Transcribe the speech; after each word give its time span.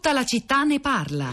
Tutta 0.00 0.14
la 0.14 0.24
città 0.24 0.62
ne 0.62 0.80
parla. 0.80 1.30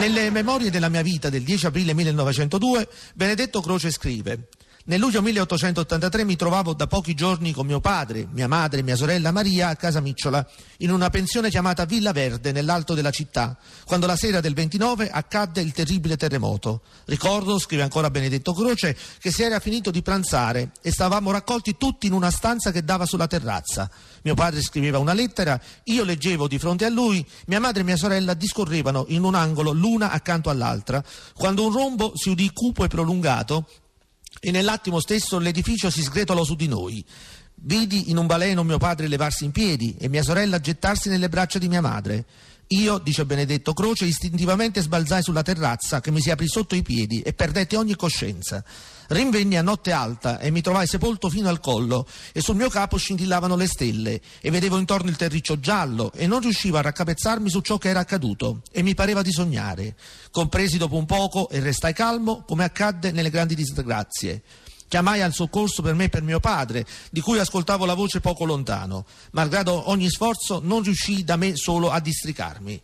Nelle 0.00 0.28
memorie 0.28 0.68
della 0.70 0.90
mia 0.90 1.00
vita 1.00 1.30
del 1.30 1.42
10 1.42 1.64
aprile 1.64 1.94
1902, 1.94 2.86
Benedetto 3.14 3.62
Croce 3.62 3.90
scrive 3.90 4.48
nel 4.88 5.00
luglio 5.00 5.20
1883 5.20 6.24
mi 6.24 6.34
trovavo 6.34 6.72
da 6.72 6.86
pochi 6.86 7.12
giorni 7.12 7.52
con 7.52 7.66
mio 7.66 7.78
padre, 7.78 8.26
mia 8.32 8.48
madre 8.48 8.80
e 8.80 8.82
mia 8.82 8.96
sorella 8.96 9.30
Maria 9.32 9.68
a 9.68 9.76
casa 9.76 10.00
Micciola, 10.00 10.46
in 10.78 10.90
una 10.90 11.10
pensione 11.10 11.50
chiamata 11.50 11.84
Villa 11.84 12.12
Verde 12.12 12.52
nell'alto 12.52 12.94
della 12.94 13.10
città, 13.10 13.58
quando 13.84 14.06
la 14.06 14.16
sera 14.16 14.40
del 14.40 14.54
29 14.54 15.10
accadde 15.10 15.60
il 15.60 15.72
terribile 15.72 16.16
terremoto. 16.16 16.80
Ricordo, 17.04 17.58
scrive 17.58 17.82
ancora 17.82 18.08
Benedetto 18.08 18.54
Croce, 18.54 18.96
che 19.18 19.30
si 19.30 19.42
era 19.42 19.60
finito 19.60 19.90
di 19.90 20.00
pranzare 20.00 20.70
e 20.80 20.90
stavamo 20.90 21.30
raccolti 21.32 21.76
tutti 21.76 22.06
in 22.06 22.14
una 22.14 22.30
stanza 22.30 22.72
che 22.72 22.82
dava 22.82 23.04
sulla 23.04 23.26
terrazza. 23.26 23.90
Mio 24.22 24.34
padre 24.34 24.62
scriveva 24.62 24.98
una 24.98 25.12
lettera, 25.12 25.60
io 25.84 26.02
leggevo 26.02 26.48
di 26.48 26.58
fronte 26.58 26.86
a 26.86 26.88
lui, 26.88 27.22
mia 27.48 27.60
madre 27.60 27.82
e 27.82 27.84
mia 27.84 27.98
sorella 27.98 28.32
discorrevano 28.32 29.04
in 29.08 29.22
un 29.24 29.34
angolo 29.34 29.72
l'una 29.72 30.10
accanto 30.12 30.48
all'altra, 30.48 31.04
quando 31.34 31.66
un 31.66 31.74
rombo 31.74 32.12
si 32.14 32.30
udì 32.30 32.50
cupo 32.54 32.84
e 32.84 32.88
prolungato 32.88 33.66
e 34.40 34.50
nell'attimo 34.50 35.00
stesso 35.00 35.38
l'edificio 35.38 35.90
si 35.90 36.02
sgretolò 36.02 36.44
su 36.44 36.54
di 36.54 36.68
noi. 36.68 37.04
Vidi 37.54 38.10
in 38.10 38.16
un 38.16 38.26
baleno 38.26 38.62
mio 38.62 38.78
padre 38.78 39.08
levarsi 39.08 39.44
in 39.44 39.50
piedi 39.50 39.96
e 39.98 40.08
mia 40.08 40.22
sorella 40.22 40.60
gettarsi 40.60 41.08
nelle 41.08 41.28
braccia 41.28 41.58
di 41.58 41.68
mia 41.68 41.80
madre. 41.80 42.24
Io, 42.72 42.98
dice 42.98 43.24
Benedetto 43.24 43.72
Croce, 43.72 44.04
istintivamente 44.04 44.82
sbalzai 44.82 45.22
sulla 45.22 45.40
terrazza 45.40 46.02
che 46.02 46.10
mi 46.10 46.20
si 46.20 46.30
aprì 46.30 46.46
sotto 46.46 46.74
i 46.74 46.82
piedi 46.82 47.22
e 47.22 47.32
perdetti 47.32 47.76
ogni 47.76 47.96
coscienza. 47.96 48.62
Rinvenni 49.06 49.56
a 49.56 49.62
notte 49.62 49.90
alta 49.90 50.38
e 50.38 50.50
mi 50.50 50.60
trovai 50.60 50.86
sepolto 50.86 51.30
fino 51.30 51.48
al 51.48 51.60
collo 51.60 52.06
e 52.30 52.42
sul 52.42 52.56
mio 52.56 52.68
capo 52.68 52.98
scintillavano 52.98 53.56
le 53.56 53.66
stelle 53.66 54.20
e 54.42 54.50
vedevo 54.50 54.76
intorno 54.76 55.08
il 55.08 55.16
terriccio 55.16 55.58
giallo 55.58 56.12
e 56.12 56.26
non 56.26 56.40
riuscivo 56.40 56.76
a 56.76 56.82
raccapezzarmi 56.82 57.48
su 57.48 57.60
ciò 57.60 57.78
che 57.78 57.88
era 57.88 58.00
accaduto 58.00 58.60
e 58.70 58.82
mi 58.82 58.94
pareva 58.94 59.22
di 59.22 59.32
sognare. 59.32 59.96
Compresi 60.30 60.76
dopo 60.76 60.96
un 60.96 61.06
poco 61.06 61.48
e 61.48 61.60
restai 61.60 61.94
calmo 61.94 62.44
come 62.46 62.64
accadde 62.64 63.12
nelle 63.12 63.30
grandi 63.30 63.54
disgrazie. 63.54 64.42
Chiamai 64.88 65.20
al 65.20 65.34
soccorso 65.34 65.82
per 65.82 65.94
me 65.94 66.04
e 66.04 66.08
per 66.08 66.22
mio 66.22 66.40
padre, 66.40 66.86
di 67.10 67.20
cui 67.20 67.38
ascoltavo 67.38 67.84
la 67.84 67.94
voce 67.94 68.20
poco 68.20 68.44
lontano. 68.44 69.04
Malgrado 69.32 69.90
ogni 69.90 70.08
sforzo, 70.08 70.60
non 70.62 70.82
riuscii 70.82 71.24
da 71.24 71.36
me 71.36 71.56
solo 71.56 71.90
a 71.90 72.00
districarmi. 72.00 72.80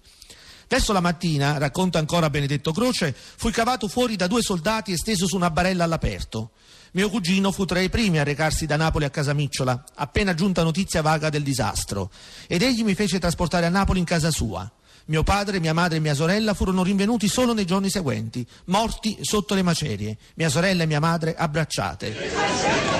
Verso 0.68 0.92
la 0.92 1.00
mattina, 1.00 1.56
racconta 1.58 1.98
ancora 1.98 2.30
Benedetto 2.30 2.72
Croce, 2.72 3.14
fui 3.14 3.52
cavato 3.52 3.88
fuori 3.88 4.16
da 4.16 4.26
due 4.26 4.42
soldati 4.42 4.92
e 4.92 4.96
steso 4.96 5.26
su 5.26 5.36
una 5.36 5.50
barella 5.50 5.84
all'aperto. 5.84 6.50
Mio 6.92 7.08
cugino 7.10 7.52
fu 7.52 7.64
tra 7.64 7.80
i 7.80 7.88
primi 7.88 8.18
a 8.18 8.22
recarsi 8.22 8.66
da 8.66 8.76
Napoli 8.76 9.04
a 9.04 9.10
casa 9.10 9.32
Micciola, 9.32 9.84
appena 9.94 10.34
giunta 10.34 10.62
notizia 10.62 11.02
vaga 11.02 11.28
del 11.28 11.42
disastro, 11.42 12.10
ed 12.46 12.62
egli 12.62 12.84
mi 12.84 12.94
fece 12.94 13.18
trasportare 13.18 13.66
a 13.66 13.70
Napoli 13.70 13.98
in 13.98 14.04
casa 14.04 14.30
sua. 14.30 14.70
Mio 15.06 15.22
padre, 15.22 15.60
mia 15.60 15.74
madre 15.74 15.98
e 15.98 16.00
mia 16.00 16.14
sorella 16.14 16.54
furono 16.54 16.82
rinvenuti 16.82 17.28
solo 17.28 17.52
nei 17.52 17.66
giorni 17.66 17.90
seguenti, 17.90 18.46
morti 18.66 19.18
sotto 19.20 19.54
le 19.54 19.62
macerie, 19.62 20.16
mia 20.34 20.48
sorella 20.48 20.84
e 20.84 20.86
mia 20.86 21.00
madre 21.00 21.34
abbracciate. 21.34 22.93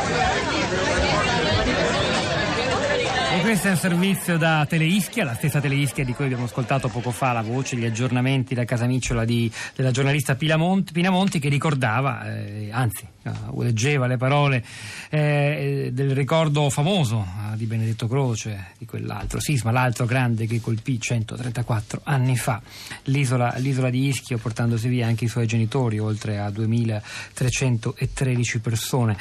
Questo 3.45 3.69
è 3.69 3.73
un 3.73 3.77
servizio 3.77 4.39
da 4.39 4.65
Teleischia, 4.67 5.23
la 5.23 5.35
stessa 5.35 5.61
Teleischia 5.61 6.03
di 6.03 6.15
cui 6.15 6.25
abbiamo 6.25 6.45
ascoltato 6.45 6.89
poco 6.89 7.11
fa 7.11 7.33
la 7.33 7.43
voce, 7.43 7.77
gli 7.77 7.85
aggiornamenti 7.85 8.55
da 8.55 8.65
Casamicciola 8.65 9.27
di, 9.27 9.53
della 9.77 9.91
giornalista 9.91 10.35
Pinamonti, 10.35 10.93
Pinamonti 10.93 11.39
che 11.39 11.51
ricordava, 11.51 12.27
eh, 12.27 12.71
anzi 12.73 13.07
uh, 13.25 13.61
leggeva 13.61 14.07
le 14.07 14.17
parole 14.17 14.65
eh, 15.11 15.91
del 15.93 16.15
ricordo 16.15 16.71
famoso 16.71 17.19
uh, 17.19 17.55
di 17.55 17.67
Benedetto 17.67 18.09
Croce, 18.09 18.69
di 18.79 18.87
quell'altro 18.87 19.39
sisma, 19.41 19.71
l'altro 19.71 20.07
grande 20.07 20.47
che 20.47 20.63
colpì 20.63 20.99
134 20.99 22.01
anni 22.05 22.39
fa 22.39 22.63
l'isola, 23.05 23.53
l'isola 23.59 23.91
di 23.91 24.07
Ischio 24.07 24.39
portandosi 24.39 24.89
via 24.89 25.07
anche 25.07 25.27
i 25.27 25.29
suoi 25.29 25.47
genitori, 25.47 25.99
oltre 25.99 26.39
a 26.39 26.49
2313 26.49 28.61
persone. 28.61 29.19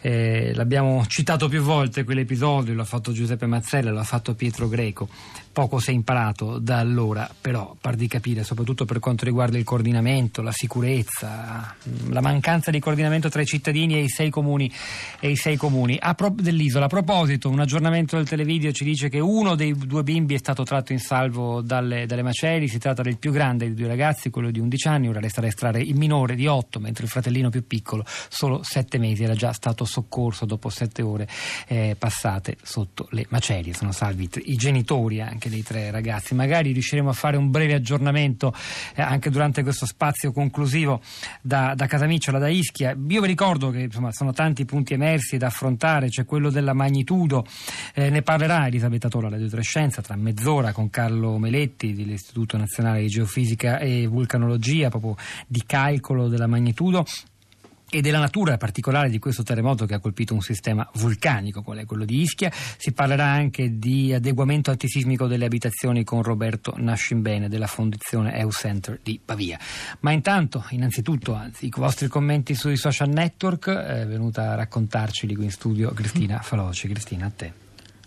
Eh, 0.00 0.52
l'abbiamo 0.54 1.04
citato 1.08 1.48
più 1.48 1.60
volte 1.60 2.04
quell'episodio, 2.04 2.72
l'ha 2.72 2.84
fatto 2.84 3.10
Giuseppe 3.10 3.46
Mazzini 3.46 3.62
Mazzella, 3.64 3.90
lo 3.90 4.00
ha 4.00 4.04
fatto 4.04 4.34
Pietro 4.34 4.68
Greco. 4.68 5.08
Poco 5.54 5.78
si 5.78 5.90
è 5.90 5.94
imparato 5.94 6.58
da 6.58 6.78
allora, 6.78 7.30
però 7.40 7.76
par 7.80 7.94
di 7.94 8.08
capire, 8.08 8.42
soprattutto 8.42 8.84
per 8.86 8.98
quanto 8.98 9.24
riguarda 9.24 9.56
il 9.56 9.62
coordinamento, 9.62 10.42
la 10.42 10.50
sicurezza, 10.50 11.76
la 12.08 12.20
mancanza 12.20 12.72
di 12.72 12.80
coordinamento 12.80 13.28
tra 13.28 13.40
i 13.40 13.46
cittadini 13.46 13.94
e 13.94 14.00
i 14.00 14.08
sei 14.08 14.30
comuni, 14.30 14.68
e 15.20 15.30
i 15.30 15.36
sei 15.36 15.56
comuni. 15.56 15.96
Pro- 16.16 16.34
dell'isola. 16.34 16.86
A 16.86 16.88
proposito, 16.88 17.48
un 17.48 17.60
aggiornamento 17.60 18.16
del 18.16 18.28
televideo 18.28 18.72
ci 18.72 18.82
dice 18.82 19.08
che 19.08 19.20
uno 19.20 19.54
dei 19.54 19.76
due 19.76 20.02
bimbi 20.02 20.34
è 20.34 20.38
stato 20.38 20.64
tratto 20.64 20.90
in 20.90 20.98
salvo 20.98 21.60
dalle, 21.60 22.06
dalle 22.06 22.22
macerie, 22.22 22.66
si 22.66 22.78
tratta 22.78 23.02
del 23.02 23.18
più 23.18 23.30
grande 23.30 23.66
dei 23.66 23.74
due 23.74 23.86
ragazzi, 23.86 24.30
quello 24.30 24.50
di 24.50 24.58
11 24.58 24.88
anni, 24.88 25.08
ora 25.08 25.20
resta 25.20 25.40
da 25.40 25.46
estrarre 25.46 25.82
il 25.82 25.94
minore 25.94 26.34
di 26.34 26.48
8, 26.48 26.80
mentre 26.80 27.04
il 27.04 27.10
fratellino 27.10 27.48
più 27.48 27.64
piccolo, 27.64 28.04
solo 28.28 28.64
7 28.64 28.98
mesi, 28.98 29.22
era 29.22 29.34
già 29.34 29.52
stato 29.52 29.84
soccorso 29.84 30.46
dopo 30.46 30.68
7 30.68 31.00
ore 31.00 31.28
eh, 31.68 31.94
passate 31.96 32.56
sotto 32.60 33.06
le 33.10 33.24
macerie. 33.28 33.72
Sono 33.72 33.92
salvi 33.92 34.28
i 34.46 34.56
genitori 34.56 35.20
anche 35.20 35.43
anche 35.44 35.50
dei 35.50 35.62
tre 35.62 35.90
ragazzi. 35.90 36.34
Magari 36.34 36.72
riusciremo 36.72 37.10
a 37.10 37.12
fare 37.12 37.36
un 37.36 37.50
breve 37.50 37.74
aggiornamento 37.74 38.54
eh, 38.94 39.02
anche 39.02 39.30
durante 39.30 39.62
questo 39.62 39.86
spazio 39.86 40.32
conclusivo 40.32 41.00
da, 41.42 41.74
da 41.74 41.86
Casamicciola, 41.86 42.38
da 42.38 42.48
Ischia. 42.48 42.96
Io 43.08 43.20
vi 43.20 43.26
ricordo 43.26 43.70
che 43.70 43.80
insomma, 43.80 44.12
sono 44.12 44.32
tanti 44.32 44.64
punti 44.64 44.94
emersi 44.94 45.36
da 45.36 45.46
affrontare, 45.46 46.08
c'è 46.08 46.24
quello 46.24 46.50
della 46.50 46.72
magnitudo, 46.72 47.44
eh, 47.94 48.10
ne 48.10 48.22
parlerà 48.22 48.66
Elisabetta 48.66 49.08
Tola, 49.08 49.28
Radio 49.28 49.48
Trescenza, 49.48 50.00
tra 50.00 50.16
mezz'ora 50.16 50.72
con 50.72 50.88
Carlo 50.90 51.38
Meletti 51.38 51.94
dell'Istituto 51.94 52.56
Nazionale 52.56 53.00
di 53.00 53.08
Geofisica 53.08 53.78
e 53.78 54.06
Vulcanologia, 54.06 54.88
proprio 54.88 55.16
di 55.46 55.62
calcolo 55.66 56.28
della 56.28 56.46
magnitudo 56.46 57.04
e 57.94 58.00
della 58.00 58.18
natura 58.18 58.56
particolare 58.56 59.08
di 59.08 59.20
questo 59.20 59.44
terremoto 59.44 59.86
che 59.86 59.94
ha 59.94 60.00
colpito 60.00 60.34
un 60.34 60.40
sistema 60.40 60.88
vulcanico, 60.94 61.62
qual 61.62 61.78
è 61.78 61.84
quello 61.84 62.04
di 62.04 62.22
Ischia. 62.22 62.50
Si 62.52 62.90
parlerà 62.90 63.26
anche 63.26 63.78
di 63.78 64.12
adeguamento 64.12 64.72
antisismico 64.72 65.28
delle 65.28 65.44
abitazioni 65.44 66.02
con 66.02 66.20
Roberto 66.24 66.74
Nascimbene 66.76 67.48
della 67.48 67.68
Fondazione 67.68 68.36
EU 68.36 68.50
Center 68.50 68.98
di 69.00 69.20
Pavia. 69.24 69.60
Ma 70.00 70.10
intanto, 70.10 70.64
innanzitutto, 70.70 71.34
anzi, 71.34 71.66
i 71.66 71.72
vostri 71.72 72.08
commenti 72.08 72.56
sui 72.56 72.76
social 72.76 73.10
network, 73.10 73.70
è 73.70 74.04
venuta 74.08 74.50
a 74.50 74.54
raccontarceli 74.56 75.36
qui 75.36 75.44
in 75.44 75.52
studio 75.52 75.92
Cristina 75.92 76.40
Faloci. 76.40 76.88
Cristina, 76.88 77.26
a 77.26 77.30
te. 77.30 77.63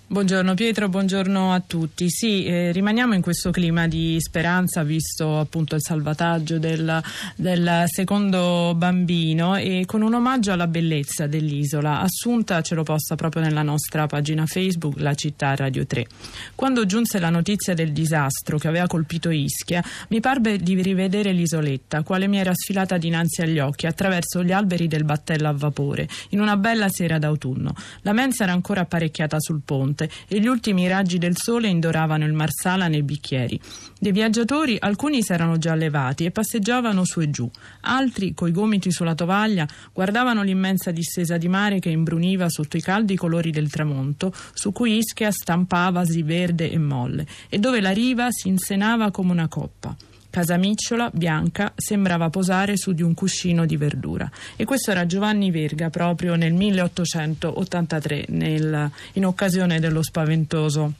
Buongiorno 0.10 0.54
Pietro, 0.54 0.88
buongiorno 0.88 1.52
a 1.52 1.60
tutti. 1.60 2.10
Sì, 2.10 2.46
eh, 2.46 2.72
rimaniamo 2.72 3.14
in 3.14 3.22
questo 3.22 3.52
clima 3.52 3.90
di 3.90 4.16
speranza 4.22 4.84
visto 4.84 5.38
appunto 5.38 5.76
il 5.76 5.82
salvataggio 5.82 6.60
del, 6.60 7.04
del, 7.36 7.84
secondo 7.88 8.74
bambino 8.74 9.58
e 9.58 9.84
con 9.86 10.02
un 10.04 10.14
omaggio 10.14 10.54
alla 10.54 10.68
bellezza 10.68 11.28
dell'isola. 11.28 12.00
Assunta 12.00 12.62
ce 12.62 12.76
l'ho 12.76 12.84
posta 12.84 13.16
proprio 13.16 13.42
nella 13.42 13.64
nostra 13.64 14.08
pagina 14.08 14.46
Facebook, 14.46 14.98
La 15.00 15.14
città 15.14 15.54
Radio 15.56 15.86
3. 15.86 16.08
Quando 16.56 16.86
giunse 16.86 17.20
la 17.20 17.30
notizia 17.30 17.74
del 17.74 17.92
disastro 17.92 18.58
che 18.58 18.70
aveva 18.70 18.88
colpito 18.88 19.30
Ischia, 19.30 19.84
mi 20.08 20.22
parve 20.22 20.56
di 20.56 20.82
rivedere 20.82 21.34
l'isoletta, 21.34 22.04
quale 22.04 22.28
mi 22.28 22.38
era 22.38 22.54
sfilata 22.54 22.98
dinanzi 22.98 23.42
agli 23.42 23.60
occhi 23.60 23.88
attraverso 23.88 24.42
gli 24.42 24.54
alberi 24.54 24.88
del 24.88 25.04
battello 25.04 25.50
a 25.50 25.54
vapore, 25.54 26.08
in 26.30 26.40
una 26.40 26.56
bella 26.56 26.88
sera 26.88 27.18
d'autunno. 27.20 27.76
La 28.04 28.14
mensa 28.14 28.44
era 28.46 28.54
ancora 28.54 28.82
apparecchiata 28.82 29.36
sul 29.42 29.60
ponte 29.66 29.96
fronte 29.98 30.10
e 30.28 30.40
gli 30.40 30.46
ultimi 30.46 30.88
raggi 30.88 31.18
del 31.18 31.36
sole 31.36 31.68
indoravano 31.68 32.26
il 32.26 32.34
marsala 32.34 32.88
nei 32.88 33.02
bicchieri. 33.02 33.60
Dei 34.00 34.12
viaggiatori 34.12 34.78
alcuni 34.80 35.24
si 35.24 35.34
erano 35.34 35.58
già 35.58 35.74
levati 35.74 36.26
e 36.26 36.32
passeggiavano 36.32 37.04
su 37.04 37.22
e 37.22 37.32
giù, 37.32 37.50
altri, 37.82 38.36
coi 38.36 38.52
gomiti 38.52 38.92
sulla 38.92 39.16
tovaglia, 39.16 39.68
guardavano 39.92 40.44
l'immensa 40.44 40.92
distesa 40.92 41.38
di 41.38 41.48
mare 41.48 41.80
che 41.80 41.90
imbruniva 41.90 42.48
sotto 42.50 42.78
i 42.78 42.82
caldi 42.82 43.16
colori 43.16 43.50
del 43.50 43.72
tramonto, 43.72 44.32
su 44.54 44.72
cui 44.72 44.98
Ischia 44.98 45.32
stampavasi 45.32 46.22
verde 46.22 46.70
e 46.70 46.78
molle, 46.78 47.26
e 47.50 47.58
dove 47.58 47.82
la 47.82 47.92
riva 47.92 48.28
si 48.30 48.50
insenava 48.50 49.10
come 49.10 49.32
una 49.32 49.48
coppa. 49.48 49.96
Casamicciola, 50.30 51.10
bianca, 51.14 51.74
sembrava 51.76 52.30
posare 52.30 52.78
su 52.78 52.94
di 52.94 53.02
un 53.02 53.14
cuscino 53.14 53.66
di 53.66 53.78
verdura. 53.78 54.30
E 54.56 54.66
questo 54.66 54.92
era 54.92 55.06
Giovanni 55.06 55.52
Verga 55.52 55.90
proprio 55.90 56.36
nel 56.36 56.54
1883, 56.54 58.26
nel, 58.30 58.92
in 59.14 59.26
occasione 59.26 59.80
dello 59.80 60.04
spaventoso 60.04 60.94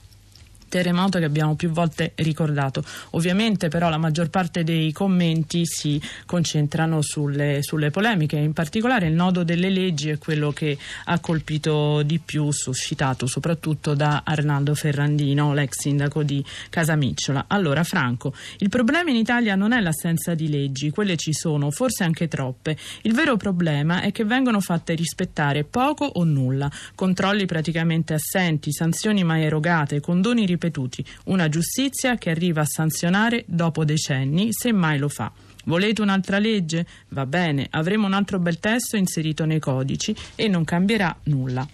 terremoto 0.68 1.20
che 1.20 1.26
abbiamo 1.26 1.56
più 1.56 1.70
volte 1.70 2.12
ricordato. 2.16 2.84
Ovviamente 3.12 3.68
però 3.70 3.90
la 3.90 3.98
maggior 3.98 4.30
parte 4.30 4.64
dei 4.64 4.92
commenti 4.92 5.66
si 5.66 6.02
concentrano 6.26 7.02
sulle, 7.02 7.60
sulle, 7.62 7.90
polemiche, 7.90 8.38
in 8.38 8.54
particolare 8.54 9.08
il 9.08 9.14
nodo 9.14 9.44
delle 9.44 9.70
leggi 9.70 10.10
è 10.10 10.18
quello 10.18 10.52
che 10.52 10.78
ha 11.06 11.20
colpito 11.20 12.02
di 12.04 12.20
più, 12.20 12.52
suscitato 12.52 13.28
soprattutto 13.28 13.94
da 13.94 14.24
Arnaldo 14.26 14.76
Ferrandino, 14.76 15.54
l'ex 15.54 15.80
sindaco 15.80 16.24
di 16.24 16.44
Casamicciola. 16.70 17.46
Allora 17.48 17.84
Franco, 17.84 18.34
il 18.58 18.70
problema 18.70 19.10
in 19.10 19.16
Italia 19.16 19.56
non 19.56 19.72
è 19.72 19.80
l'assenza 19.80 20.34
di 20.34 20.50
leggi, 20.50 20.90
quelle 20.90 21.16
ci 21.16 21.34
sono, 21.34 21.72
forse 21.72 22.04
anche 22.04 22.28
troppe. 22.28 22.78
Il 23.04 23.14
vero 23.14 23.38
problema 23.38 24.02
è 24.02 24.12
che 24.12 24.26
vengono 24.26 24.60
fatte 24.60 24.94
rispettare 24.94 25.64
poco 25.64 26.06
o 26.06 26.24
nulla, 26.24 26.70
controlli 26.96 27.46
praticamente 27.46 28.14
assenti, 28.14 28.72
sanzioni 28.72 29.24
mai 29.24 29.44
erogate, 29.44 30.00
condoni 30.00 30.46
ribassi 30.46 30.57
ripetuti, 30.58 31.06
una 31.26 31.48
giustizia 31.48 32.18
che 32.18 32.32
arriva 32.32 32.62
a 32.62 32.66
sanzionare 32.66 33.44
dopo 33.48 33.86
decenni, 33.86 34.50
se 34.52 34.74
mai 34.74 34.98
lo 34.98 35.08
fa. 35.08 35.32
Volete 35.66 36.02
un'altra 36.02 36.40
legge? 36.40 36.86
Va 37.10 37.26
bene, 37.26 37.68
avremo 37.70 38.08
un 38.08 38.14
altro 38.14 38.40
bel 38.40 38.60
testo 38.60 38.98
inserito 38.98 39.46
nei 39.46 39.60
codici 39.60 40.16
e 40.36 40.48
non 40.48 40.64
cambierà 40.64 41.16
nulla. 41.24 41.68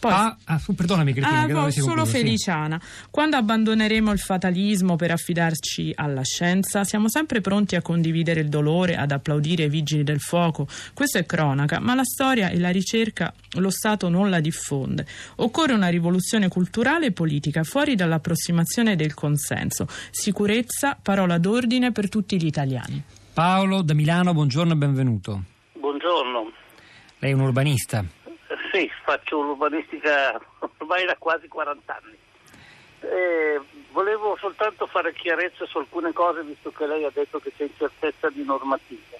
Poi, 0.00 0.10
ah, 0.10 0.34
ah, 0.44 0.60
perdonami 0.74 1.12
Cristina, 1.12 1.42
ah, 1.42 1.46
che 1.46 1.52
no, 1.52 1.70
solo 1.70 2.06
Feliciana. 2.06 2.80
Sì. 2.82 3.08
Quando 3.10 3.36
abbandoneremo 3.36 4.10
il 4.10 4.18
fatalismo 4.18 4.96
per 4.96 5.10
affidarci 5.10 5.92
alla 5.94 6.22
scienza, 6.22 6.84
siamo 6.84 7.10
sempre 7.10 7.42
pronti 7.42 7.76
a 7.76 7.82
condividere 7.82 8.40
il 8.40 8.48
dolore, 8.48 8.96
ad 8.96 9.10
applaudire 9.10 9.64
i 9.64 9.68
vigili 9.68 10.02
del 10.02 10.20
fuoco. 10.20 10.66
Questo 10.94 11.18
è 11.18 11.26
cronaca, 11.26 11.80
ma 11.80 11.94
la 11.94 12.04
storia 12.04 12.48
e 12.48 12.58
la 12.58 12.70
ricerca 12.70 13.30
lo 13.58 13.68
Stato 13.68 14.08
non 14.08 14.30
la 14.30 14.40
diffonde. 14.40 15.04
Occorre 15.36 15.74
una 15.74 15.88
rivoluzione 15.88 16.48
culturale 16.48 17.06
e 17.06 17.12
politica 17.12 17.62
fuori 17.62 17.94
dall'approssimazione 17.94 18.96
del 18.96 19.12
consenso. 19.12 19.86
Sicurezza, 20.10 20.98
parola 21.00 21.36
d'ordine 21.36 21.92
per 21.92 22.08
tutti 22.08 22.40
gli 22.40 22.46
italiani. 22.46 23.02
Paolo 23.34 23.82
da 23.82 23.92
Milano, 23.92 24.32
buongiorno 24.32 24.72
e 24.72 24.76
benvenuto. 24.76 25.42
Buongiorno. 25.74 26.52
Lei 27.18 27.32
è 27.32 27.34
un 27.34 27.40
urbanista. 27.40 28.02
Sì, 28.80 28.90
faccio 29.04 29.40
urbanistica 29.40 30.40
ormai 30.78 31.04
da 31.04 31.14
quasi 31.18 31.48
40 31.48 32.00
anni. 32.02 32.16
Eh, 33.00 33.60
volevo 33.90 34.38
soltanto 34.40 34.86
fare 34.86 35.12
chiarezza 35.12 35.66
su 35.66 35.76
alcune 35.76 36.14
cose, 36.14 36.42
visto 36.42 36.70
che 36.72 36.86
lei 36.86 37.04
ha 37.04 37.10
detto 37.12 37.40
che 37.40 37.52
c'è 37.54 37.64
incertezza 37.64 38.30
di 38.30 38.42
normative. 38.42 39.18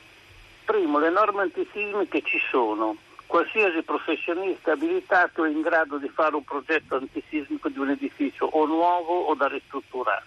Primo, 0.65 0.99
le 0.99 1.11
norme 1.11 1.43
antisismiche 1.43 2.23
ci 2.23 2.41
sono. 2.51 2.97
Qualsiasi 3.27 3.83
professionista 3.83 4.73
abilitato 4.73 5.45
è 5.45 5.51
in 5.51 5.61
grado 5.61 5.99
di 5.99 6.09
fare 6.09 6.37
un 6.37 6.45
progetto 6.45 6.97
antisismico 6.97 7.69
di 7.69 7.81
un 7.81 7.91
edificio 7.91 8.47
o 8.47 8.65
nuovo 8.65 9.25
o 9.25 9.35
da 9.35 9.47
ristrutturare. 9.47 10.25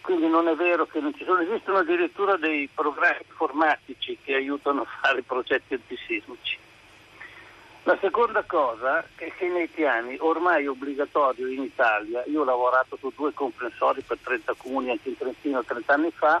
Quindi 0.00 0.26
non 0.26 0.48
è 0.48 0.56
vero 0.56 0.86
che 0.86 0.98
non 0.98 1.14
ci 1.14 1.22
sono, 1.22 1.42
esistono 1.42 1.78
addirittura 1.78 2.36
dei 2.36 2.68
programmi 2.74 3.22
informatici 3.24 4.18
che 4.20 4.34
aiutano 4.34 4.80
a 4.80 4.86
fare 5.00 5.22
progetti 5.22 5.74
antisismici. 5.74 6.58
La 7.84 7.98
seconda 8.00 8.44
cosa 8.44 9.04
è 9.16 9.32
che 9.34 9.48
nei 9.48 9.66
piani 9.66 10.16
ormai 10.20 10.68
obbligatorio 10.68 11.48
in 11.48 11.62
Italia, 11.62 12.22
io 12.26 12.42
ho 12.42 12.44
lavorato 12.44 12.96
su 12.96 13.12
due 13.16 13.32
comprensori 13.34 14.02
per 14.02 14.18
30 14.22 14.54
comuni 14.56 14.90
anche 14.90 15.08
in 15.08 15.16
Trentino 15.16 15.64
30 15.64 15.92
anni 15.92 16.12
fa, 16.12 16.40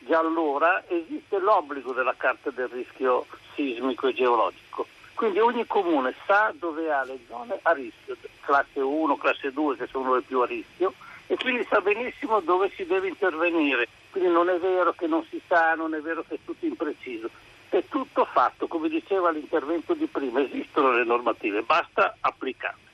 già 0.00 0.18
allora 0.18 0.82
esiste 0.88 1.38
l'obbligo 1.38 1.92
della 1.92 2.14
carta 2.16 2.50
del 2.50 2.66
rischio 2.66 3.26
sismico 3.54 4.08
e 4.08 4.14
geologico. 4.14 4.88
Quindi 5.14 5.38
ogni 5.38 5.64
comune 5.64 6.12
sa 6.26 6.52
dove 6.58 6.90
ha 6.92 7.04
le 7.04 7.20
zone 7.28 7.56
a 7.62 7.70
rischio, 7.70 8.16
classe 8.40 8.80
1, 8.80 9.16
classe 9.16 9.52
2 9.52 9.76
che 9.76 9.86
sono 9.86 10.16
le 10.16 10.22
più 10.22 10.40
a 10.40 10.46
rischio, 10.46 10.94
e 11.28 11.36
quindi 11.36 11.64
sa 11.70 11.80
benissimo 11.80 12.40
dove 12.40 12.68
si 12.74 12.84
deve 12.84 13.06
intervenire. 13.06 13.86
Quindi 14.10 14.30
non 14.30 14.48
è 14.48 14.58
vero 14.58 14.92
che 14.94 15.06
non 15.06 15.24
si 15.30 15.40
sa, 15.46 15.74
non 15.76 15.94
è 15.94 16.00
vero 16.00 16.24
che 16.26 16.34
è 16.34 16.38
tutto 16.44 16.66
impreciso 16.66 17.30
è 17.78 17.84
tutto 17.88 18.24
fatto, 18.24 18.66
come 18.66 18.88
diceva 18.88 19.30
l'intervento 19.30 19.94
di 19.94 20.06
prima, 20.06 20.40
esistono 20.40 20.92
le 20.92 21.04
normative, 21.04 21.62
basta 21.62 22.16
applicarle. 22.20 22.88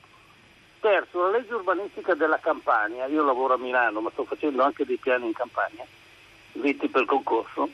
Terzo, 0.81 1.23
la 1.23 1.38
legge 1.38 1.55
urbanistica 1.55 2.14
della 2.14 2.38
Campania, 2.38 3.06
io 3.06 3.25
lavoro 3.25 3.55
a 3.55 3.58
Milano 3.58 4.00
ma 4.00 4.11
sto 4.11 4.25
facendo 4.25 4.62
anche 4.62 4.84
dei 4.84 4.99
piani 4.99 5.26
in 5.26 5.32
Campania, 5.32 5.84
visti 6.52 6.88
per 6.88 7.06
concorso, 7.06 7.69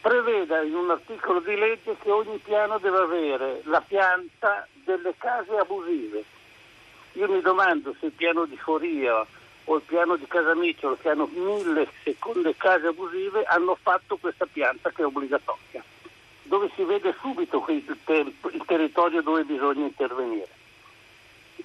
prevede 0.00 0.66
in 0.66 0.74
un 0.74 0.90
articolo 0.90 1.40
di 1.40 1.56
legge 1.56 1.96
che 1.98 2.10
ogni 2.10 2.38
piano 2.38 2.78
deve 2.78 2.98
avere 2.98 3.60
la 3.64 3.80
pianta 3.80 4.66
delle 4.72 5.14
case 5.16 5.56
abusive. 5.56 6.24
Io 7.12 7.28
mi 7.28 7.40
domando 7.42 7.94
se 8.00 8.06
il 8.06 8.12
piano 8.12 8.46
di 8.46 8.56
Foria 8.56 9.24
o 9.64 9.76
il 9.76 9.82
piano 9.82 10.16
di 10.16 10.26
Casamiccolo, 10.26 10.96
che 11.00 11.10
hanno 11.10 11.28
mille 11.32 11.88
seconde 12.02 12.56
case 12.56 12.88
abusive, 12.88 13.44
hanno 13.44 13.76
fatto 13.80 14.16
questa 14.16 14.46
pianta 14.46 14.90
che 14.90 15.02
è 15.02 15.06
obbligatoria, 15.06 15.82
dove 16.42 16.70
si 16.74 16.82
vede 16.84 17.14
subito 17.20 17.64
il, 17.68 17.96
ter- 18.04 18.32
il 18.52 18.62
territorio 18.66 19.22
dove 19.22 19.44
bisogna 19.44 19.86
intervenire. 19.86 20.48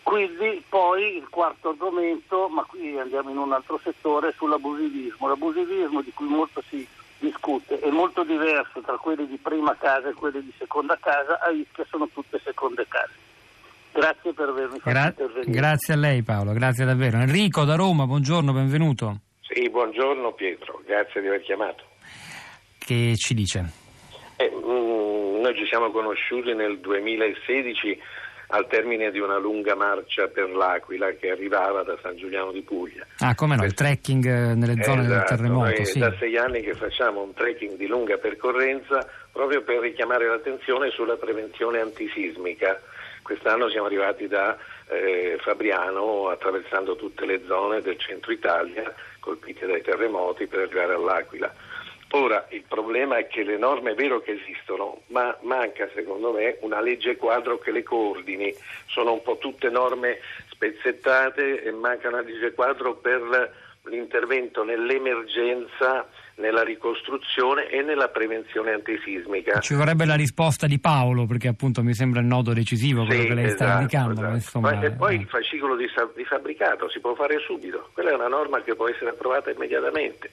Quindi 0.03 0.63
poi 0.69 1.17
il 1.17 1.27
quarto 1.29 1.69
argomento, 1.69 2.47
ma 2.49 2.63
qui 2.63 2.97
andiamo 2.97 3.29
in 3.29 3.37
un 3.37 3.51
altro 3.51 3.79
settore, 3.83 4.33
sull'abusivismo. 4.37 5.27
L'abusivismo 5.27 6.01
di 6.01 6.13
cui 6.13 6.27
molto 6.27 6.63
si 6.69 6.87
discute 7.19 7.79
è 7.79 7.89
molto 7.89 8.23
diverso 8.23 8.79
tra 8.81 8.95
quelli 8.97 9.27
di 9.27 9.37
prima 9.37 9.75
casa 9.75 10.09
e 10.09 10.13
quelli 10.13 10.41
di 10.43 10.53
seconda 10.57 10.97
casa, 10.97 11.39
a 11.41 11.49
Ischia 11.49 11.85
sono 11.89 12.07
tutte 12.07 12.39
seconde 12.43 12.85
case. 12.87 13.26
Grazie 13.97 14.31
per 14.31 14.49
avermi 14.49 14.77
fatto 14.77 14.89
Gra- 14.91 15.07
intervenire. 15.07 15.51
Grazie 15.51 15.93
a 15.95 15.97
lei 15.97 16.21
Paolo, 16.21 16.53
grazie 16.53 16.85
davvero. 16.85 17.17
Enrico 17.17 17.63
da 17.63 17.73
Roma, 17.73 18.05
buongiorno, 18.05 18.53
benvenuto. 18.53 19.21
Sì, 19.41 19.67
buongiorno 19.71 20.33
Pietro, 20.33 20.83
grazie 20.85 21.19
di 21.19 21.25
aver 21.25 21.41
chiamato. 21.41 21.83
Che 22.77 23.13
ci 23.15 23.33
dice? 23.33 23.65
Eh, 24.35 24.51
mm, 24.53 25.41
noi 25.41 25.55
ci 25.55 25.65
siamo 25.65 25.89
conosciuti 25.89 26.53
nel 26.53 26.77
2016 26.79 27.99
al 28.49 28.67
termine 28.67 29.09
di 29.09 29.19
una 29.19 29.39
lunga 29.39 29.75
marcia 29.75 30.27
per 30.27 30.47
l'Aquila 30.51 31.11
che 31.13 31.31
arrivava 31.31 31.81
da 31.81 31.97
San 31.99 32.15
Giuliano 32.17 32.51
di 32.51 32.61
Puglia. 32.61 33.05
Ah, 33.17 33.33
come 33.33 33.55
no, 33.55 33.65
il 33.65 33.73
trekking 33.73 34.25
eh, 34.25 34.53
nelle 34.53 34.81
zone 34.83 35.01
esatto, 35.01 35.13
del 35.15 35.23
terremoto. 35.23 35.83
Sì. 35.85 35.99
Da 35.99 36.13
sei 36.19 36.37
anni 36.37 36.61
che 36.61 36.75
facciamo 36.75 37.23
un 37.23 37.33
trekking 37.33 37.75
di 37.75 37.87
lunga 37.87 38.17
percorrenza 38.17 39.05
proprio 39.37 39.61
per 39.61 39.79
richiamare 39.79 40.27
l'attenzione 40.27 40.89
sulla 40.89 41.15
prevenzione 41.15 41.79
antisismica 41.79 42.81
Quest'anno 43.27 43.67
siamo 43.67 43.87
arrivati 43.87 44.25
da 44.29 44.57
eh, 44.87 45.37
Fabriano 45.41 46.29
attraversando 46.29 46.95
tutte 46.95 47.25
le 47.25 47.41
zone 47.45 47.81
del 47.81 47.99
centro 47.99 48.31
Italia 48.31 48.93
colpite 49.19 49.65
dai 49.65 49.81
terremoti 49.81 50.47
per 50.47 50.59
arrivare 50.59 50.93
all'Aquila. 50.93 51.53
Ora 52.11 52.47
il 52.51 52.63
problema 52.65 53.17
è 53.17 53.27
che 53.27 53.43
le 53.43 53.57
norme 53.57 53.91
è 53.91 53.95
vero 53.95 54.21
che 54.21 54.31
esistono, 54.31 55.01
ma 55.07 55.37
manca 55.41 55.89
secondo 55.93 56.31
me 56.31 56.55
una 56.61 56.79
legge 56.79 57.17
quadro 57.17 57.59
che 57.59 57.71
le 57.71 57.83
coordini. 57.83 58.55
Sono 58.85 59.11
un 59.11 59.21
po' 59.21 59.37
tutte 59.37 59.69
norme 59.69 60.19
spezzettate 60.49 61.63
e 61.63 61.71
manca 61.71 62.07
una 62.07 62.21
legge 62.21 62.53
quadro 62.53 62.95
per 62.95 63.53
l'intervento 63.89 64.63
nell'emergenza 64.63 66.07
nella 66.37 66.63
ricostruzione 66.63 67.67
e 67.67 67.81
nella 67.81 68.09
prevenzione 68.09 68.71
antisismica. 68.71 69.59
Ci 69.59 69.73
vorrebbe 69.73 70.05
la 70.05 70.15
risposta 70.15 70.67
di 70.67 70.79
Paolo, 70.79 71.25
perché 71.25 71.47
appunto 71.47 71.81
mi 71.81 71.93
sembra 71.93 72.19
il 72.19 72.27
nodo 72.27 72.53
decisivo 72.53 73.05
quello 73.05 73.21
sì, 73.21 73.27
che 73.27 73.33
lei 73.33 73.45
esatto, 73.45 73.63
sta 73.63 73.73
indicando. 73.73 74.21
Esatto. 74.21 74.33
Insomma, 74.35 74.81
e 74.81 74.91
poi 74.91 75.15
eh. 75.15 75.19
il 75.19 75.27
fascicolo 75.27 75.75
di, 75.75 75.87
di, 76.15 76.25
fabbricato 76.25 76.89
si 76.89 76.99
può 76.99 77.15
fare 77.15 77.39
subito, 77.39 77.89
quella 77.93 78.11
è 78.11 78.13
una 78.13 78.27
norma 78.27 78.61
che 78.61 78.75
può 78.75 78.87
essere 78.87 79.11
approvata 79.11 79.49
immediatamente. 79.49 80.29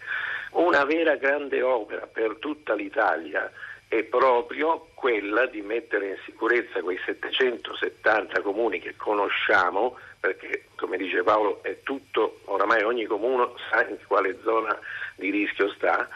Una 0.53 0.85
vera 0.85 1.17
grande 1.17 1.63
opera 1.63 2.07
per 2.07 2.37
tutta 2.39 2.75
l'Italia 2.75 3.51
è 3.99 4.03
proprio 4.03 4.89
quella 4.95 5.47
di 5.47 5.63
mettere 5.63 6.09
in 6.09 6.17
sicurezza 6.25 6.81
quei 6.81 6.99
770 7.05 8.41
comuni 8.41 8.81
che 8.81 8.97
conosciamo, 8.97 9.97
perché 10.19 10.65
come 10.75 10.97
dice 10.97 11.23
Paolo 11.23 11.63
è 11.63 11.79
tutto, 11.85 12.41
oramai 12.47 12.83
ogni 12.83 13.05
comune 13.05 13.51
sa 13.71 13.87
in 13.87 13.99
quale 14.05 14.37
zona 14.43 14.77
di 15.15 15.31
rischio 15.31 15.71
sta, 15.75 16.09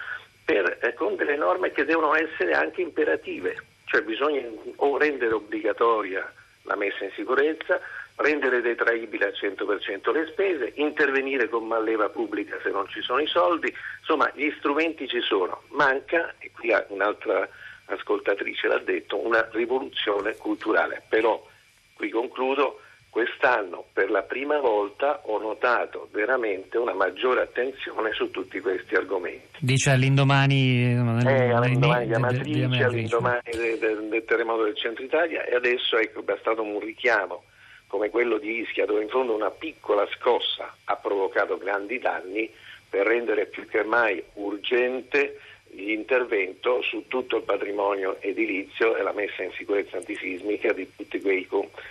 per, 0.45 0.79
eh, 0.83 0.93
con 0.95 1.15
delle 1.15 1.37
norme 1.37 1.71
che 1.71 1.85
devono 1.85 2.17
essere 2.17 2.53
anche 2.53 2.83
imperative, 2.83 3.63
cioè 3.85 4.03
bisogna 4.03 4.43
o 4.77 4.99
rendere 4.99 5.35
obbligatoria 5.35 6.33
la 6.63 6.75
messa 6.75 7.05
in 7.05 7.13
sicurezza, 7.15 7.81
rendere 8.17 8.61
detraibile 8.61 9.27
al 9.27 9.35
100% 9.41 10.13
le 10.13 10.27
spese, 10.27 10.73
intervenire 10.75 11.49
con 11.49 11.65
malleva 11.65 12.09
pubblica 12.09 12.59
se 12.61 12.71
non 12.71 12.89
ci 12.89 13.01
sono 13.03 13.21
i 13.21 13.29
soldi, 13.29 13.73
insomma 14.01 14.29
gli 14.35 14.53
strumenti 14.59 15.07
ci 15.07 15.21
sono, 15.21 15.63
manca, 15.69 16.35
e 16.41 16.51
qui 16.51 16.75
un'altra 16.89 17.49
ascoltatrice 17.89 18.69
l'ha 18.69 18.79
detto, 18.79 19.25
una 19.25 19.49
rivoluzione 19.53 20.37
culturale, 20.37 21.03
però 21.09 21.45
qui 21.95 22.11
concludo, 22.11 22.81
Quest'anno 23.11 23.87
per 23.93 24.11
la 24.11 24.23
prima 24.23 24.61
volta 24.61 25.23
ho 25.25 25.39
notato 25.39 26.09
veramente 26.13 26.77
una 26.77 26.93
maggiore 26.93 27.41
attenzione 27.41 28.13
su 28.13 28.31
tutti 28.31 28.61
questi 28.61 28.95
argomenti. 28.95 29.59
Dice 29.61 29.91
all'indomani, 29.91 30.93
eh, 31.27 31.53
all'indomani 31.53 32.07
di 32.07 32.15
Amatrice, 32.15 32.85
all'indomani 32.85 33.41
del, 33.51 33.79
del, 33.79 34.09
del, 34.09 34.25
terremoto 34.25 34.65
del 34.65 34.77
centro 34.77 35.03
Italia. 35.03 35.43
E 35.45 35.55
adesso 35.55 35.97
ecco, 35.97 36.21
è 36.21 36.23
bastato 36.23 36.63
un 36.63 36.79
richiamo 36.79 37.45
come 37.87 38.11
quello 38.11 38.37
di 38.37 38.61
Ischia 38.61 38.85
dove 38.85 39.03
in 39.03 39.09
fondo 39.09 39.35
una 39.35 39.51
piccola 39.51 40.07
scossa 40.17 40.77
ha 40.85 40.97
provocato 40.97 41.57
grandi 41.57 41.99
danni 41.99 42.49
per 42.89 43.07
rendere 43.07 43.47
più 43.47 43.67
che 43.67 43.83
mai 43.83 44.23
urgente 44.35 45.41
l'intervento 45.73 46.83
su 46.83 47.05
tutto 47.09 47.37
il 47.37 47.43
patrimonio 47.43 48.21
edilizio 48.21 48.97
e 48.97 49.03
la 49.03 49.13
messa 49.13 49.43
in 49.43 49.51
sicurezza 49.53 49.97
antisismica 49.97 50.73
di 50.73 50.89
tutte 50.97 51.21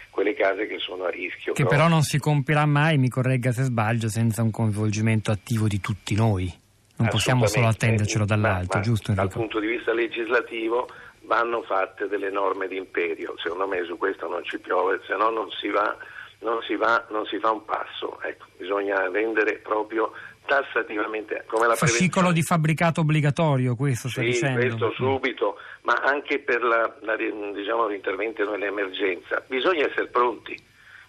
quelle 0.10 0.34
case 0.34 0.67
che 0.67 0.79
sono 0.79 1.05
a 1.05 1.10
rischio. 1.10 1.53
Che 1.53 1.65
però 1.65 1.88
non 1.88 2.01
si 2.01 2.19
compirà 2.19 2.65
mai, 2.65 2.98
mi 2.98 3.10
corregga 3.10 3.51
se 3.51 3.63
sbaglio, 3.63 4.10
senza 4.10 4.41
un 4.41 4.51
coinvolgimento 4.51 5.31
attivo 5.31 5.67
di 5.67 5.79
tutti 5.79 6.15
noi. 6.15 6.51
Non 6.98 7.10
possiamo 7.10 7.46
solo 7.46 7.67
attendercelo 7.67 8.25
dall'alto, 8.25 8.77
ma, 8.77 8.84
giusto 8.84 9.12
Enrico? 9.12 9.27
Dal 9.27 9.38
punto 9.38 9.60
di 9.60 9.67
vista 9.67 9.93
legislativo 9.93 10.89
vanno 11.22 11.62
fatte 11.62 12.07
delle 12.07 12.31
norme 12.31 12.67
di 12.67 12.77
imperio, 12.77 13.36
secondo 13.38 13.67
me 13.67 13.84
su 13.84 13.98
questo 13.98 14.27
non 14.27 14.43
ci 14.43 14.57
piove, 14.57 15.00
se 15.05 15.15
no 15.15 15.29
non 15.29 15.50
si 15.51 15.67
va 15.69 15.96
non 16.39 16.62
si, 16.62 16.75
va, 16.75 17.03
non 17.10 17.25
si 17.25 17.39
fa 17.39 17.51
un 17.51 17.65
passo, 17.65 18.22
ecco, 18.22 18.46
bisogna 18.57 19.10
rendere 19.10 19.57
proprio 19.57 20.12
tassativamente 20.48 21.44
come 21.46 21.68
la 21.68 21.75
fascicolo 21.75 22.32
di 22.32 22.42
fabbricato 22.42 23.01
obbligatorio 23.01 23.75
questo 23.75 24.08
sì, 24.08 24.39
questo 24.39 24.92
subito 24.92 25.58
ma 25.88 25.94
anche 26.04 26.39
per 26.39 26.62
la, 26.62 26.94
la, 27.01 27.16
diciamo, 27.16 27.88
l'intervento 27.88 28.50
nell'emergenza 28.50 29.42
bisogna 29.48 29.86
essere 29.86 30.08
pronti. 30.08 30.56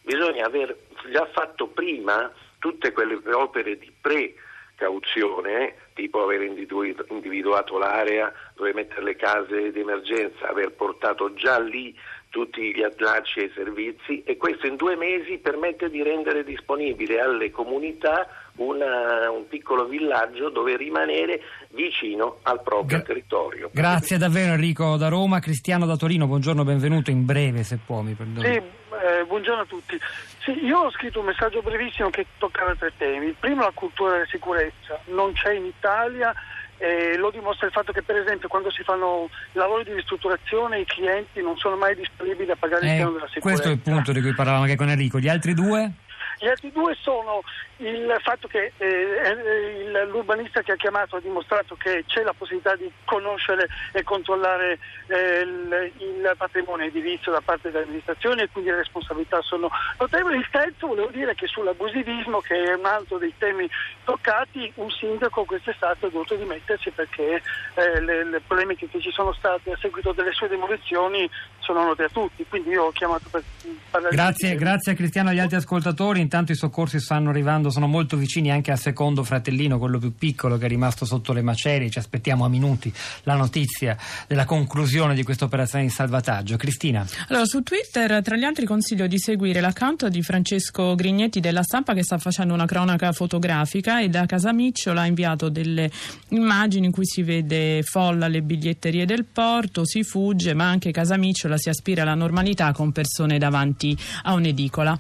Bisogna 0.03 0.47
aver 0.47 0.75
già 1.11 1.27
fatto 1.33 1.67
prima 1.67 2.33
tutte 2.61 2.93
quelle 2.93 3.19
opere 3.33 3.77
di 3.77 3.93
precauzione 4.01 5.75
tipo 5.95 6.23
aver 6.23 6.43
individuato 6.43 7.77
l'area 7.77 8.33
dove 8.55 8.73
mettere 8.73 9.03
le 9.03 9.17
case 9.17 9.73
di 9.73 9.81
emergenza 9.81 10.49
aver 10.49 10.71
portato 10.71 11.35
già 11.35 11.59
lì 11.59 11.95
tutti 12.31 12.73
gli 12.73 12.83
allacci 12.83 13.41
e 13.41 13.45
i 13.45 13.53
servizi 13.55 14.23
e 14.23 14.37
questo 14.37 14.69
in 14.69 14.77
due 14.77 14.95
mesi 14.95 15.39
permette 15.39 15.91
di 15.91 16.03
rendere 16.05 16.45
disponibile 16.45 17.21
alle 17.21 17.51
comunità 17.51 18.29
una, 18.59 19.31
un 19.31 19.47
piccolo 19.49 19.87
villaggio 19.87 20.51
dove 20.51 20.77
rimanere 20.77 21.41
vicino 21.71 22.39
al 22.43 22.63
proprio 22.63 22.99
Gra- 22.99 23.07
territorio. 23.07 23.71
Grazie 23.73 24.19
davvero 24.19 24.53
Enrico 24.53 24.97
da 24.97 25.09
Roma, 25.09 25.41
Cristiano 25.41 25.87
da 25.87 25.97
Torino, 25.97 26.27
buongiorno, 26.27 26.65
benvenuto 26.65 27.11
in 27.11 27.25
breve 27.25 27.63
se 27.63 27.79
può, 27.85 28.01
mi 28.01 28.15
perdoni. 28.15 28.47
Sì, 28.47 28.57
eh, 28.57 29.25
buongiorno 29.27 29.63
a 29.63 29.67
tutti. 29.67 29.99
Sì, 30.41 30.65
io 30.65 30.79
ho 30.79 30.91
scritto 30.91 31.21
un 31.21 31.27
messaggio 31.27 31.61
brevissimo 31.63 32.11
che 32.11 32.27
toccava 32.39 32.75
tre 32.75 32.93
temi. 32.97 33.27
Il 33.27 33.37
primo 33.39 33.63
la 33.63 33.73
cultura 33.75 34.13
della 34.13 34.27
sicurezza, 34.27 35.01
non 35.07 35.33
c'è 35.33 35.55
in 35.55 35.67
Italia 35.67 36.35
eh, 36.79 37.17
lo 37.17 37.31
dimostra 37.31 37.67
il 37.67 37.73
fatto 37.73 37.93
che 37.93 38.03
per 38.03 38.17
esempio 38.17 38.49
quando 38.49 38.71
si 38.71 38.83
fanno 38.83 39.29
lavori 39.53 39.85
di 39.85 39.95
ristrutturazione 39.95 40.81
i 40.81 40.85
clienti 40.85 41.43
non 41.43 41.57
sono 41.57 41.77
mai 41.77 41.97
disponibili 41.97 42.51
a 42.51 42.57
pagare 42.57 42.87
eh, 42.87 42.91
il 42.91 42.97
piano 42.97 43.11
della 43.13 43.27
sicurezza. 43.27 43.63
Questo 43.63 43.69
è 43.69 43.73
il 43.73 43.81
punto 43.81 44.13
di 44.13 44.21
cui 44.21 44.33
parlavamo 44.33 44.63
anche 44.63 44.77
con 44.77 44.89
Enrico. 44.89 45.19
Gli 45.19 45.29
altri 45.29 45.55
due? 45.55 45.91
Gli 46.39 46.47
altri 46.47 46.71
due 46.71 46.97
sono 47.01 47.43
il 47.79 48.17
fatto 48.23 48.49
che 48.49 48.73
eh, 48.77 50.07
l'urbanista 50.07 50.63
che 50.63 50.73
ha 50.73 50.77
chiamato 50.77 51.17
ha 51.17 51.21
dimostrato 51.21 51.77
che 51.77 52.05
c'è 52.07 52.23
la 52.23 52.33
possibilità 52.33 52.75
di 52.77 52.91
conoscere 53.05 53.69
e 53.93 54.03
controllare 54.03 54.79
eh, 55.07 55.41
il, 55.41 55.93
il, 55.99 56.35
patrimonio 56.37 56.87
edilizio 56.87 57.33
da 57.33 57.41
parte 57.41 57.71
dell'amministrazione 57.71 58.43
e 58.43 58.49
quindi 58.51 58.71
le 58.71 58.77
responsabilità 58.77 59.41
sono 59.43 59.71
notevoli. 59.99 60.39
Il 60.39 60.49
terzo 60.51 60.89
volevo 60.89 61.11
dire 61.11 61.35
che 61.35 61.47
sull'abusivismo, 61.47 62.41
che 62.41 62.65
è 62.65 62.75
un 62.75 62.87
altro 62.87 63.19
dei 63.19 63.35
temi 63.39 63.69
toccati, 64.05 64.73
un 64.77 64.91
sindaco 64.91 65.45
quest'estate 65.45 66.07
ha 66.07 66.11
dovuto 66.11 66.35
dimettersi 66.35 66.91
perché 66.91 67.43
eh, 67.75 68.01
le, 68.01 68.25
le 68.25 68.41
polemiche 68.47 68.89
che 68.89 69.01
ci 69.01 69.11
sono 69.11 69.33
state 69.33 69.73
a 69.73 69.77
seguito 69.81 70.13
delle 70.13 70.33
sue 70.33 70.49
demolizioni 70.49 71.29
sono 71.69 71.85
note 71.85 72.05
a 72.05 72.09
tutti. 72.09 72.45
Quindi 72.49 72.71
io 72.71 72.85
ho 72.85 72.93
chiamato 72.93 73.29
per 73.31 73.43
parlare 73.91 74.15
grazie, 74.15 74.51
di 74.51 74.57
Grazie 74.57 74.93
a 74.93 74.95
Cristiano 74.95 75.29
e 75.29 75.33
agli 75.33 75.39
altri 75.41 75.57
ascoltatori. 75.57 76.21
Intanto 76.21 76.53
i 76.53 76.57
soccorsi 76.57 76.99
stanno 76.99 77.29
arrivando, 77.29 77.68
sono 77.71 77.87
molto 77.87 78.17
vicini 78.17 78.51
anche 78.51 78.71
al 78.71 78.79
secondo 78.79 79.25
fratellino, 79.25 79.79
quello 79.79 79.99
più 79.99 80.15
piccolo 80.15 80.59
che 80.59 80.67
è 80.67 80.69
rimasto 80.69 81.05
sotto 81.05 81.33
le 81.33 81.43
macerie. 81.43 81.91
Ci 81.91 81.99
aspettiamo 81.99 82.45
a 82.45 82.49
minuti 82.49 82.93
la 83.25 83.35
notizia 83.35 83.97
della 84.27 84.45
conclusione 84.45 85.15
di 85.15 85.23
questa 85.23 85.45
operazione 85.45 85.85
di 85.85 85.91
salvataggio. 85.91 86.57
Cristina. 86.57 87.07
Allora, 87.29 87.45
su 87.45 87.63
Twitter, 87.63 88.23
tra 88.23 88.37
gli 88.37 88.45
altri, 88.45 88.67
consiglio 88.67 89.07
di 89.07 89.19
seguire 89.19 89.61
l'account 89.61 90.09
di 90.09 90.23
Francesco 90.23 90.95
Grignetti 90.95 91.41
della 91.41 91.63
stampa 91.63 91.95
che 91.95 92.03
sta 92.03 92.19
facendo 92.19 92.55
una 92.55 92.67
cronaca 92.67 93.13
fotografica 93.13 94.01
e 94.01 94.09
da 94.09 94.27
Casamicciola 94.27 95.03
ha 95.03 95.07
inviato 95.07 95.49
delle 95.49 95.91
immagini 96.29 96.87
in 96.87 96.93
cui 96.93 97.07
si 97.07 97.23
vede 97.23 97.83
folla 97.83 98.27
alle 98.27 98.43
biglietterie 98.43 99.07
del 99.07 99.25
porto, 99.25 99.87
si 99.87 100.03
fugge, 100.03 100.55
ma 100.55 100.69
anche 100.69 100.91
Casamicciola 100.91 101.57
si 101.57 101.69
aspira 101.69 102.03
alla 102.03 102.15
normalità 102.15 102.73
con 102.73 102.93
persone 102.93 103.39
davanti 103.39 103.97
a 104.25 104.35
un'edicola. 104.35 104.99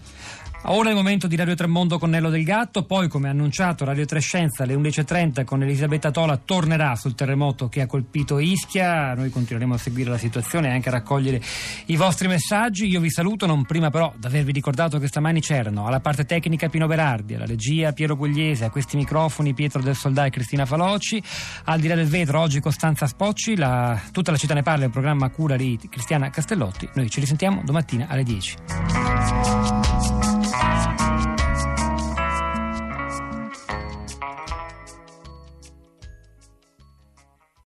Ora 0.63 0.89
è 0.89 0.91
il 0.91 0.97
momento 0.97 1.29
di 1.29 1.37
Radio 1.37 1.55
Tremondo 1.55 1.99
con 1.99 2.11
Nello 2.11 2.31
del 2.31 2.43
Gatto, 2.43 2.85
poi 2.85 3.09
come 3.09 3.29
annunciato 3.29 3.85
Radio 3.85 4.05
Trescenza 4.05 4.65
alle 4.65 4.75
11.30 4.75 5.45
con 5.45 5.63
Elisabetta 5.63 6.11
Tola 6.11 6.37
tornerà 6.37 6.97
sul 6.97 7.15
terremoto 7.15 7.69
che 7.69 7.81
ha 7.81 7.87
colpito 7.87 8.41
Ischia, 8.41 9.15
noi 9.15 9.31
continueremo 9.31 9.75
a 9.75 9.79
seguire 9.79 10.11
la 10.11 10.19
situazione 10.19 10.69
e 10.69 10.73
anche 10.73 10.89
a 10.89 10.93
raccogliere 10.93 11.41
i 11.87 11.97
vostri 11.97 12.27
messaggi, 12.27 12.87
io 12.87 13.01
vi 13.01 13.09
saluto 13.09 13.47
non 13.47 13.65
prima 13.65 13.89
però 13.91 14.13
di 14.17 14.27
avervi 14.27 14.51
ricordato 14.51 14.99
che 14.99 15.07
stamani 15.07 15.41
c'erano 15.41 15.87
alla 15.87 16.01
parte 16.01 16.25
tecnica 16.25 16.69
Pino 16.69 16.89
Berardi, 16.89 17.35
alla 17.35 17.47
regia 17.47 17.93
Piero 17.93 18.17
Pugliese, 18.17 18.65
a 18.65 18.71
questi 18.71 18.97
microfoni 18.97 19.55
Pietro 19.55 19.81
del 19.81 19.95
Soldà 19.95 20.27
e 20.27 20.31
Cristina 20.31 20.67
Faloci, 20.67 21.23
al 21.65 21.79
di 21.79 21.87
là 21.87 21.95
del 21.95 22.09
vetro 22.09 22.41
oggi 22.41 22.61
Costanza 22.61 23.07
Spocci, 23.07 23.57
la, 23.57 23.99
tutta 24.11 24.33
la 24.33 24.37
città 24.37 24.55
ne 24.55 24.63
parla, 24.63 24.85
il 24.85 24.91
programma 24.91 25.31
cura 25.31 25.57
di 25.57 25.79
Cristiana 25.89 26.31
Castellotti, 26.31 26.89
noi 26.95 27.09
ci 27.09 27.21
risentiamo 27.21 27.63
domattina 27.65 28.07
alle 28.09 28.25
10. 28.25 29.88